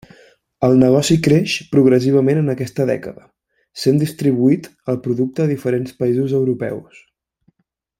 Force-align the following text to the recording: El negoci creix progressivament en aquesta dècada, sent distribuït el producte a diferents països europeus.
El 0.67 0.77
negoci 0.83 1.17
creix 1.27 1.57
progressivament 1.75 2.41
en 2.41 2.49
aquesta 2.55 2.89
dècada, 2.91 3.27
sent 3.83 4.03
distribuït 4.07 4.73
el 4.95 5.01
producte 5.07 5.45
a 5.45 5.49
diferents 5.57 5.97
països 6.03 6.39
europeus. 6.45 7.09